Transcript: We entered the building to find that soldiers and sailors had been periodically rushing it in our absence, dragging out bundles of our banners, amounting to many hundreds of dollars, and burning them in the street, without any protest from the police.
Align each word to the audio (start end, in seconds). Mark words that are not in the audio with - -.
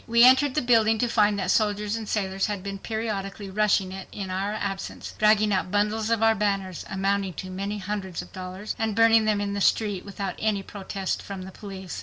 We 0.07 0.23
entered 0.23 0.55
the 0.55 0.63
building 0.63 0.97
to 0.97 1.07
find 1.07 1.37
that 1.37 1.51
soldiers 1.51 1.95
and 1.95 2.09
sailors 2.09 2.47
had 2.47 2.63
been 2.63 2.79
periodically 2.79 3.51
rushing 3.51 3.91
it 3.91 4.07
in 4.11 4.31
our 4.31 4.51
absence, 4.53 5.13
dragging 5.19 5.53
out 5.53 5.69
bundles 5.69 6.09
of 6.09 6.23
our 6.23 6.33
banners, 6.33 6.83
amounting 6.89 7.33
to 7.33 7.51
many 7.51 7.77
hundreds 7.77 8.23
of 8.23 8.33
dollars, 8.33 8.75
and 8.79 8.95
burning 8.95 9.25
them 9.25 9.39
in 9.39 9.53
the 9.53 9.61
street, 9.61 10.03
without 10.03 10.33
any 10.39 10.63
protest 10.63 11.21
from 11.21 11.43
the 11.43 11.51
police. 11.51 11.99